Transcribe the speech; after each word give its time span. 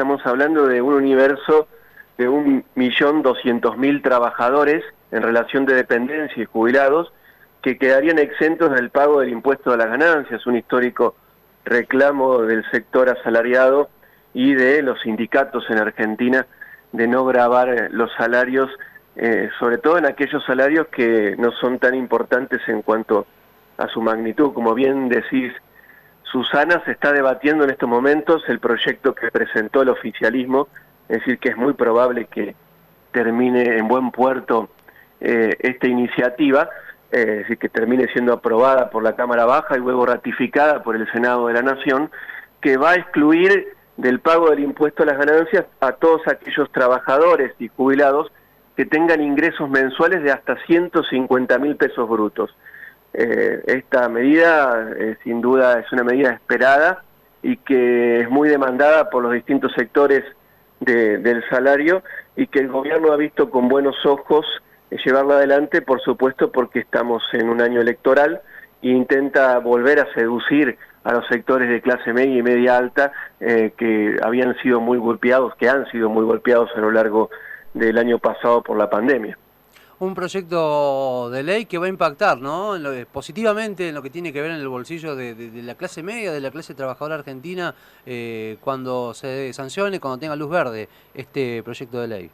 estamos 0.00 0.24
hablando 0.24 0.66
de 0.66 0.80
un 0.80 0.94
universo 0.94 1.68
de 2.16 2.26
un 2.26 2.64
millón 2.74 3.20
doscientos 3.20 3.76
mil 3.76 4.00
trabajadores 4.00 4.82
en 5.10 5.22
relación 5.22 5.66
de 5.66 5.74
dependencia 5.74 6.42
y 6.42 6.46
jubilados 6.46 7.12
que 7.60 7.76
quedarían 7.76 8.18
exentos 8.18 8.70
del 8.70 8.88
pago 8.88 9.20
del 9.20 9.28
impuesto 9.28 9.70
a 9.70 9.76
las 9.76 9.88
ganancias, 9.88 10.46
un 10.46 10.56
histórico 10.56 11.16
reclamo 11.66 12.40
del 12.44 12.64
sector 12.70 13.10
asalariado 13.10 13.90
y 14.32 14.54
de 14.54 14.80
los 14.80 14.98
sindicatos 15.02 15.68
en 15.68 15.76
Argentina 15.76 16.46
de 16.92 17.06
no 17.06 17.26
grabar 17.26 17.90
los 17.90 18.10
salarios, 18.14 18.70
eh, 19.16 19.50
sobre 19.58 19.76
todo 19.76 19.98
en 19.98 20.06
aquellos 20.06 20.42
salarios 20.46 20.86
que 20.86 21.36
no 21.38 21.52
son 21.52 21.78
tan 21.78 21.94
importantes 21.94 22.62
en 22.68 22.80
cuanto 22.80 23.26
a 23.76 23.86
su 23.88 24.00
magnitud. 24.00 24.54
Como 24.54 24.72
bien 24.72 25.10
decís, 25.10 25.52
Susana, 26.30 26.82
se 26.84 26.92
está 26.92 27.12
debatiendo 27.12 27.64
en 27.64 27.70
estos 27.70 27.88
momentos 27.88 28.42
el 28.48 28.60
proyecto 28.60 29.14
que 29.14 29.30
presentó 29.30 29.82
el 29.82 29.88
oficialismo 29.88 30.68
es 31.10 31.18
decir, 31.18 31.38
que 31.40 31.48
es 31.48 31.56
muy 31.56 31.72
probable 31.72 32.26
que 32.26 32.54
termine 33.10 33.76
en 33.76 33.88
buen 33.88 34.12
puerto 34.12 34.70
eh, 35.20 35.56
esta 35.58 35.88
iniciativa, 35.88 36.70
eh, 37.10 37.20
es 37.20 37.38
decir, 37.38 37.58
que 37.58 37.68
termine 37.68 38.06
siendo 38.12 38.32
aprobada 38.32 38.90
por 38.90 39.02
la 39.02 39.16
Cámara 39.16 39.44
Baja 39.44 39.76
y 39.76 39.80
luego 39.80 40.06
ratificada 40.06 40.84
por 40.84 40.94
el 40.94 41.10
Senado 41.10 41.48
de 41.48 41.54
la 41.54 41.62
Nación, 41.62 42.12
que 42.60 42.76
va 42.76 42.90
a 42.90 42.94
excluir 42.94 43.74
del 43.96 44.20
pago 44.20 44.50
del 44.50 44.60
impuesto 44.60 45.02
a 45.02 45.06
las 45.06 45.18
ganancias 45.18 45.64
a 45.80 45.92
todos 45.92 46.22
aquellos 46.28 46.70
trabajadores 46.70 47.54
y 47.58 47.66
jubilados 47.66 48.30
que 48.76 48.86
tengan 48.86 49.20
ingresos 49.20 49.68
mensuales 49.68 50.22
de 50.22 50.30
hasta 50.30 50.64
150 50.64 51.58
mil 51.58 51.74
pesos 51.74 52.08
brutos. 52.08 52.56
Eh, 53.12 53.62
esta 53.66 54.08
medida, 54.08 54.88
sin 55.24 55.40
duda, 55.40 55.80
es 55.80 55.92
una 55.92 56.04
medida 56.04 56.30
esperada 56.30 57.02
y 57.42 57.56
que 57.56 58.20
es 58.20 58.30
muy 58.30 58.48
demandada 58.48 59.10
por 59.10 59.22
los 59.22 59.32
distintos 59.32 59.72
sectores 59.74 60.24
del 60.80 61.44
salario 61.50 62.02
y 62.36 62.46
que 62.46 62.60
el 62.60 62.68
gobierno 62.68 63.12
ha 63.12 63.16
visto 63.16 63.50
con 63.50 63.68
buenos 63.68 63.96
ojos 64.06 64.46
llevarlo 65.04 65.34
adelante, 65.34 65.82
por 65.82 66.00
supuesto, 66.00 66.50
porque 66.50 66.80
estamos 66.80 67.22
en 67.32 67.48
un 67.48 67.60
año 67.60 67.80
electoral 67.80 68.40
e 68.82 68.88
intenta 68.88 69.58
volver 69.58 70.00
a 70.00 70.12
seducir 70.14 70.78
a 71.04 71.12
los 71.12 71.26
sectores 71.28 71.68
de 71.68 71.80
clase 71.80 72.12
media 72.12 72.38
y 72.38 72.42
media 72.42 72.76
alta 72.76 73.12
eh, 73.40 73.72
que 73.76 74.16
habían 74.22 74.56
sido 74.62 74.80
muy 74.80 74.98
golpeados, 74.98 75.54
que 75.56 75.68
han 75.68 75.86
sido 75.90 76.08
muy 76.10 76.24
golpeados 76.24 76.70
a 76.76 76.80
lo 76.80 76.90
largo 76.90 77.30
del 77.72 77.98
año 77.98 78.18
pasado 78.18 78.62
por 78.62 78.76
la 78.76 78.90
pandemia 78.90 79.38
un 80.00 80.14
proyecto 80.14 81.28
de 81.30 81.42
ley 81.42 81.66
que 81.66 81.76
va 81.76 81.84
a 81.84 81.88
impactar 81.88 82.38
¿no? 82.38 82.74
positivamente 83.12 83.90
en 83.90 83.94
lo 83.94 84.02
que 84.02 84.08
tiene 84.08 84.32
que 84.32 84.40
ver 84.40 84.50
en 84.50 84.56
el 84.56 84.68
bolsillo 84.68 85.14
de, 85.14 85.50
la 85.62 85.74
clase 85.74 86.02
media, 86.02 86.32
de 86.32 86.40
la 86.40 86.50
clase 86.50 86.74
trabajadora 86.74 87.16
argentina, 87.16 87.74
eh, 88.06 88.56
cuando 88.60 89.12
se 89.12 89.52
sancione, 89.52 90.00
cuando 90.00 90.18
tenga 90.18 90.36
luz 90.36 90.50
verde 90.50 90.88
este 91.14 91.62
proyecto 91.62 92.00
de 92.00 92.08
ley. 92.08 92.30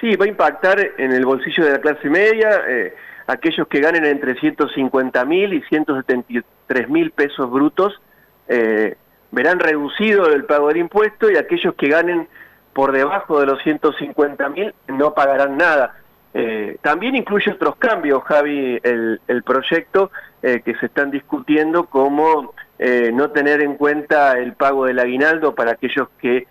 Sí, 0.00 0.14
va 0.14 0.24
a 0.24 0.28
impactar 0.28 0.78
en 0.96 1.12
el 1.12 1.26
bolsillo 1.26 1.64
de 1.64 1.72
la 1.72 1.80
clase 1.80 2.08
media, 2.08 2.62
eh, 2.68 2.94
aquellos 3.26 3.66
que 3.66 3.80
ganen 3.80 4.04
entre 4.04 4.38
150 4.38 5.24
mil 5.24 5.52
y 5.52 5.62
173 5.62 6.88
mil 6.88 7.10
pesos 7.10 7.50
brutos 7.50 8.00
eh, 8.46 8.96
verán 9.32 9.58
reducido 9.58 10.32
el 10.32 10.44
pago 10.44 10.68
del 10.68 10.76
impuesto 10.76 11.28
y 11.28 11.36
aquellos 11.36 11.74
que 11.74 11.88
ganen 11.88 12.28
por 12.72 12.92
debajo 12.92 13.40
de 13.40 13.46
los 13.46 13.60
150 13.64 14.48
mil 14.50 14.74
no 14.86 15.12
pagarán 15.14 15.56
nada 15.56 16.03
eh, 16.36 16.78
también 16.82 17.14
incluye 17.14 17.52
otros 17.52 17.76
cambios, 17.76 18.24
Javi, 18.24 18.80
el, 18.82 19.20
proyecto 19.44 20.10
eh, 20.42 20.62
que 20.64 20.74
se 20.74 20.86
están 20.86 21.12
discutiendo, 21.12 21.86
como 21.86 22.52
eh, 22.80 23.12
no 23.14 23.30
tener 23.30 23.62
en 23.62 23.76
cuenta 23.76 24.36
el 24.36 24.54
pago 24.54 24.86
del 24.86 24.98
aguinaldo 24.98 25.54
para 25.54 25.72
aquellos 25.72 26.08
que 26.18 26.48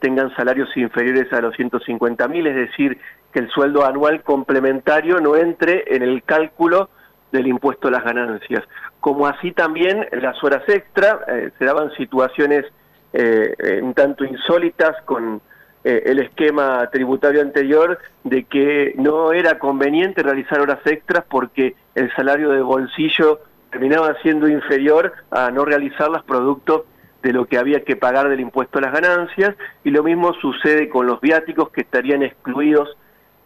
tengan 0.00 0.34
salarios 0.34 0.76
inferiores 0.76 1.32
a 1.32 1.40
los 1.40 1.54
150 1.54 2.26
mil, 2.26 2.44
es 2.48 2.56
decir, 2.56 2.98
que 3.32 3.38
el 3.38 3.48
sueldo 3.50 3.86
anual 3.86 4.24
complementario 4.24 5.20
no 5.20 5.36
entre 5.36 5.84
en 5.94 6.02
el 6.02 6.24
cálculo 6.24 6.90
del 7.30 7.46
impuesto 7.46 7.86
a 7.86 7.92
las 7.92 8.02
ganancias. 8.02 8.64
Como 8.98 9.28
así 9.28 9.52
también 9.52 10.08
las 10.10 10.42
horas 10.42 10.68
extra, 10.68 11.20
se 11.56 11.64
daban 11.64 11.92
situaciones 11.92 12.66
un 13.12 13.94
tanto 13.94 14.24
insólitas 14.24 15.00
con 15.04 15.40
eh, 15.82 16.02
el 16.06 16.18
esquema 16.18 16.88
tributario 16.90 17.40
anterior 17.40 17.98
de 18.24 18.44
que 18.44 18.94
no 18.96 19.32
era 19.32 19.58
conveniente 19.58 20.22
realizar 20.22 20.60
horas 20.60 20.80
extras 20.84 21.24
porque 21.28 21.74
el 21.94 22.12
salario 22.14 22.50
de 22.50 22.60
bolsillo 22.60 23.40
terminaba 23.70 24.14
siendo 24.22 24.48
inferior 24.48 25.12
a 25.30 25.50
no 25.50 25.64
realizarlas 25.64 26.22
producto 26.24 26.86
de 27.22 27.32
lo 27.32 27.46
que 27.46 27.58
había 27.58 27.84
que 27.84 27.96
pagar 27.96 28.28
del 28.28 28.40
impuesto 28.40 28.78
a 28.78 28.82
las 28.82 28.92
ganancias 28.92 29.54
y 29.84 29.90
lo 29.90 30.02
mismo 30.02 30.34
sucede 30.34 30.88
con 30.88 31.06
los 31.06 31.20
viáticos 31.20 31.70
que 31.70 31.82
estarían 31.82 32.22
excluidos 32.22 32.96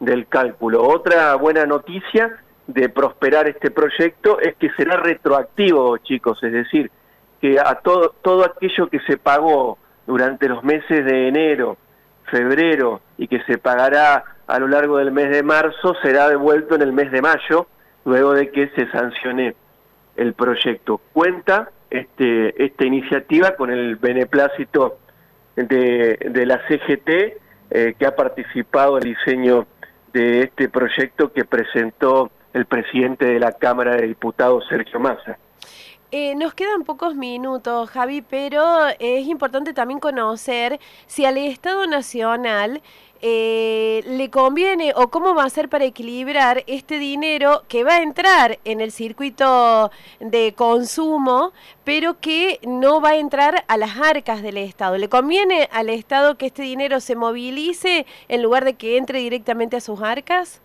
del 0.00 0.26
cálculo. 0.26 0.82
Otra 0.82 1.34
buena 1.36 1.66
noticia 1.66 2.38
de 2.66 2.88
prosperar 2.88 3.48
este 3.48 3.70
proyecto 3.70 4.40
es 4.40 4.56
que 4.56 4.70
será 4.70 4.96
retroactivo, 4.96 5.98
chicos, 5.98 6.42
es 6.42 6.52
decir, 6.52 6.90
que 7.40 7.58
a 7.60 7.76
todo, 7.76 8.14
todo 8.22 8.44
aquello 8.44 8.88
que 8.88 9.00
se 9.00 9.18
pagó 9.18 9.78
durante 10.06 10.48
los 10.48 10.64
meses 10.64 11.04
de 11.04 11.28
enero, 11.28 11.76
febrero 12.34 13.00
y 13.16 13.28
que 13.28 13.40
se 13.44 13.58
pagará 13.58 14.24
a 14.48 14.58
lo 14.58 14.66
largo 14.66 14.98
del 14.98 15.12
mes 15.12 15.30
de 15.30 15.44
marzo 15.44 15.94
será 16.02 16.28
devuelto 16.28 16.74
en 16.74 16.82
el 16.82 16.92
mes 16.92 17.12
de 17.12 17.22
mayo, 17.22 17.68
luego 18.04 18.32
de 18.32 18.50
que 18.50 18.70
se 18.70 18.90
sancione 18.90 19.54
el 20.16 20.34
proyecto. 20.34 21.00
Cuenta 21.12 21.70
este, 21.90 22.64
esta 22.64 22.84
iniciativa 22.84 23.52
con 23.52 23.70
el 23.70 23.94
beneplácito 23.96 24.98
de, 25.54 26.18
de 26.28 26.46
la 26.46 26.58
CGT, 26.66 27.08
eh, 27.70 27.94
que 27.96 28.04
ha 28.04 28.16
participado 28.16 28.98
en 28.98 29.06
el 29.06 29.14
diseño 29.14 29.66
de 30.12 30.42
este 30.42 30.68
proyecto 30.68 31.32
que 31.32 31.44
presentó 31.44 32.32
el 32.52 32.66
presidente 32.66 33.26
de 33.26 33.38
la 33.38 33.52
Cámara 33.52 33.94
de 33.94 34.08
Diputados, 34.08 34.64
Sergio 34.68 34.98
Massa. 34.98 35.38
Eh, 36.16 36.36
nos 36.36 36.54
quedan 36.54 36.84
pocos 36.84 37.16
minutos, 37.16 37.90
Javi, 37.90 38.22
pero 38.22 38.62
es 39.00 39.26
importante 39.26 39.72
también 39.72 39.98
conocer 39.98 40.78
si 41.06 41.24
al 41.24 41.36
Estado 41.36 41.88
Nacional 41.88 42.82
eh, 43.20 44.00
le 44.06 44.30
conviene 44.30 44.92
o 44.94 45.08
cómo 45.08 45.34
va 45.34 45.42
a 45.42 45.50
ser 45.50 45.68
para 45.68 45.86
equilibrar 45.86 46.62
este 46.68 47.00
dinero 47.00 47.64
que 47.66 47.82
va 47.82 47.96
a 47.96 48.02
entrar 48.02 48.60
en 48.64 48.80
el 48.80 48.92
circuito 48.92 49.90
de 50.20 50.54
consumo, 50.56 51.52
pero 51.82 52.20
que 52.20 52.60
no 52.64 53.00
va 53.00 53.08
a 53.08 53.16
entrar 53.16 53.64
a 53.66 53.76
las 53.76 53.98
arcas 53.98 54.40
del 54.40 54.58
Estado. 54.58 54.96
¿Le 54.98 55.08
conviene 55.08 55.68
al 55.72 55.88
Estado 55.90 56.36
que 56.36 56.46
este 56.46 56.62
dinero 56.62 57.00
se 57.00 57.16
movilice 57.16 58.06
en 58.28 58.40
lugar 58.40 58.64
de 58.64 58.74
que 58.74 58.98
entre 58.98 59.18
directamente 59.18 59.78
a 59.78 59.80
sus 59.80 60.00
arcas? 60.00 60.62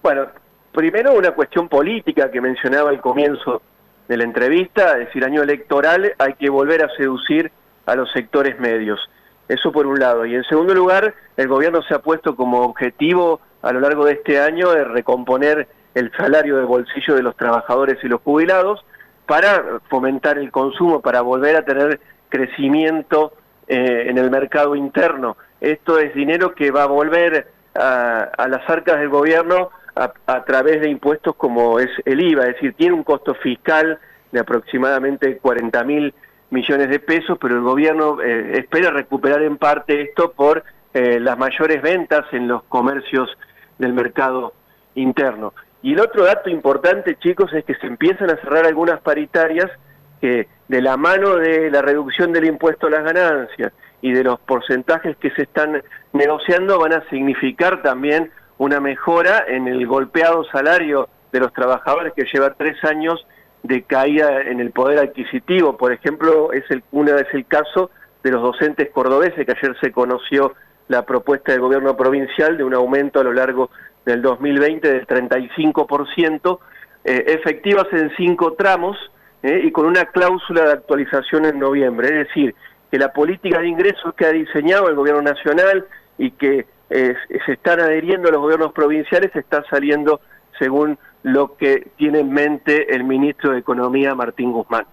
Bueno, 0.00 0.28
primero 0.70 1.12
una 1.14 1.32
cuestión 1.32 1.68
política 1.68 2.30
que 2.30 2.40
mencionaba 2.40 2.90
al 2.90 3.00
comienzo 3.00 3.62
de 4.08 4.16
la 4.16 4.24
entrevista, 4.24 4.92
es 4.98 5.06
decir, 5.06 5.24
año 5.24 5.42
electoral, 5.42 6.14
hay 6.18 6.34
que 6.34 6.50
volver 6.50 6.84
a 6.84 6.88
seducir 6.96 7.50
a 7.86 7.94
los 7.94 8.10
sectores 8.12 8.58
medios. 8.58 9.00
Eso 9.48 9.72
por 9.72 9.86
un 9.86 9.98
lado. 9.98 10.24
Y 10.26 10.34
en 10.34 10.44
segundo 10.44 10.74
lugar, 10.74 11.14
el 11.36 11.48
gobierno 11.48 11.82
se 11.82 11.94
ha 11.94 11.98
puesto 11.98 12.36
como 12.36 12.60
objetivo 12.60 13.40
a 13.62 13.72
lo 13.72 13.80
largo 13.80 14.04
de 14.04 14.12
este 14.12 14.40
año 14.40 14.70
de 14.72 14.84
recomponer 14.84 15.68
el 15.94 16.10
salario 16.16 16.56
de 16.56 16.64
bolsillo 16.64 17.14
de 17.14 17.22
los 17.22 17.36
trabajadores 17.36 17.98
y 18.02 18.08
los 18.08 18.20
jubilados 18.22 18.84
para 19.26 19.80
fomentar 19.88 20.38
el 20.38 20.50
consumo, 20.50 21.00
para 21.00 21.20
volver 21.20 21.56
a 21.56 21.64
tener 21.64 22.00
crecimiento 22.28 23.34
eh, 23.68 24.06
en 24.08 24.18
el 24.18 24.30
mercado 24.30 24.74
interno. 24.74 25.36
Esto 25.60 25.98
es 25.98 26.14
dinero 26.14 26.54
que 26.54 26.70
va 26.70 26.84
a 26.84 26.86
volver 26.86 27.48
a, 27.74 28.22
a 28.36 28.48
las 28.48 28.68
arcas 28.68 28.98
del 28.98 29.08
gobierno 29.08 29.70
a, 29.94 30.44
través 30.44 30.80
de 30.80 30.90
impuestos 30.90 31.34
como 31.36 31.78
es 31.78 31.90
el 32.04 32.20
IVA, 32.20 32.46
es 32.46 32.54
decir, 32.54 32.74
tiene 32.74 32.94
un 32.94 33.04
costo 33.04 33.34
fiscal 33.34 33.98
de 34.30 34.40
aproximadamente 34.40 35.36
40 35.38 35.84
mil 35.84 36.14
millones 36.50 36.88
de 36.88 36.98
pesos, 36.98 37.38
pero 37.40 37.56
el 37.56 37.62
gobierno 37.62 38.20
eh, 38.22 38.58
espera 38.58 38.90
recuperar 38.90 39.42
en 39.42 39.58
parte 39.58 40.02
esto 40.02 40.32
por 40.32 40.64
eh, 40.94 41.18
las 41.20 41.38
mayores 41.38 41.82
ventas 41.82 42.24
en 42.32 42.48
los 42.48 42.62
comercios 42.64 43.28
del 43.78 43.92
mercado 43.92 44.54
interno. 44.94 45.54
Y 45.82 45.94
el 45.94 46.00
otro 46.00 46.24
dato 46.24 46.48
importante, 46.48 47.16
chicos, 47.16 47.52
es 47.52 47.64
que 47.64 47.74
se 47.74 47.86
empiezan 47.86 48.30
a 48.30 48.36
cerrar 48.36 48.66
algunas 48.66 49.00
paritarias 49.00 49.70
que 50.20 50.46
de 50.68 50.80
la 50.80 50.96
mano 50.96 51.36
de 51.36 51.70
la 51.70 51.82
reducción 51.82 52.32
del 52.32 52.44
impuesto 52.44 52.86
a 52.86 52.90
las 52.90 53.04
ganancias 53.04 53.72
y 54.00 54.12
de 54.12 54.24
los 54.24 54.38
porcentajes 54.40 55.16
que 55.16 55.30
se 55.30 55.42
están 55.42 55.82
negociando 56.12 56.78
van 56.78 56.92
a 56.92 57.08
significar 57.08 57.82
también 57.82 58.30
una 58.58 58.80
mejora 58.80 59.44
en 59.48 59.68
el 59.68 59.86
golpeado 59.86 60.44
salario 60.44 61.08
de 61.32 61.40
los 61.40 61.52
trabajadores 61.52 62.12
que 62.14 62.24
lleva 62.32 62.54
tres 62.54 62.82
años 62.84 63.26
de 63.62 63.82
caída 63.82 64.42
en 64.42 64.60
el 64.60 64.70
poder 64.70 64.98
adquisitivo. 64.98 65.76
Por 65.76 65.92
ejemplo, 65.92 66.52
es 66.52 66.64
el, 66.70 66.82
una 66.92 67.16
es 67.16 67.32
el 67.32 67.46
caso 67.46 67.90
de 68.22 68.30
los 68.30 68.42
docentes 68.42 68.90
cordobeses, 68.90 69.46
que 69.46 69.52
ayer 69.52 69.76
se 69.80 69.92
conoció 69.92 70.54
la 70.88 71.04
propuesta 71.04 71.52
del 71.52 71.60
gobierno 71.60 71.96
provincial 71.96 72.56
de 72.56 72.64
un 72.64 72.74
aumento 72.74 73.20
a 73.20 73.24
lo 73.24 73.32
largo 73.32 73.70
del 74.04 74.20
2020 74.20 74.92
del 74.92 75.06
35%, 75.06 76.58
eh, 77.04 77.24
efectivas 77.28 77.86
en 77.92 78.10
cinco 78.16 78.54
tramos 78.54 78.96
eh, 79.42 79.62
y 79.64 79.72
con 79.72 79.86
una 79.86 80.04
cláusula 80.06 80.64
de 80.64 80.72
actualización 80.72 81.46
en 81.46 81.58
noviembre. 81.58 82.08
Es 82.08 82.28
decir, 82.28 82.54
que 82.90 82.98
la 82.98 83.12
política 83.12 83.60
de 83.60 83.68
ingresos 83.68 84.14
que 84.14 84.26
ha 84.26 84.32
diseñado 84.32 84.88
el 84.88 84.94
gobierno 84.94 85.22
nacional 85.22 85.86
y 86.18 86.32
que 86.32 86.66
eh, 86.92 87.16
se 87.46 87.52
están 87.52 87.80
adheriendo 87.80 88.30
los 88.30 88.40
gobiernos 88.40 88.72
provinciales 88.72 89.34
está 89.34 89.64
saliendo 89.70 90.20
según 90.58 90.98
lo 91.22 91.56
que 91.56 91.90
tiene 91.96 92.20
en 92.20 92.30
mente 92.30 92.94
el 92.94 93.04
ministro 93.04 93.52
de 93.52 93.58
Economía 93.58 94.14
Martín 94.14 94.52
Guzmán. 94.52 94.86